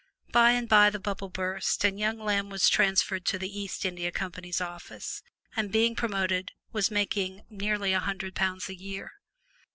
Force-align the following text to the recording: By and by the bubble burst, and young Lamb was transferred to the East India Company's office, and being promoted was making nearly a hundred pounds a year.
By 0.31 0.53
and 0.53 0.67
by 0.67 0.89
the 0.89 0.99
bubble 0.99 1.29
burst, 1.29 1.83
and 1.85 1.99
young 1.99 2.17
Lamb 2.17 2.49
was 2.49 2.67
transferred 2.67 3.23
to 3.27 3.37
the 3.37 3.55
East 3.59 3.85
India 3.85 4.11
Company's 4.11 4.59
office, 4.59 5.21
and 5.55 5.71
being 5.71 5.95
promoted 5.95 6.53
was 6.71 6.89
making 6.89 7.43
nearly 7.51 7.93
a 7.93 7.99
hundred 7.99 8.33
pounds 8.33 8.67
a 8.67 8.73
year. 8.75 9.11